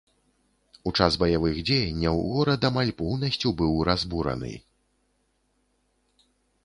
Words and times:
У 0.91 0.93
час 0.99 1.17
баявых 1.23 1.59
дзеянняў 1.67 2.17
горад 2.31 2.61
амаль 2.71 2.91
поўнасцю 3.03 3.49
быў 3.63 3.73
разбураны. 3.91 4.53